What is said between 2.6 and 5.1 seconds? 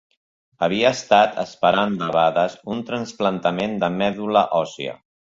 un trasplantament de medul·la òssia.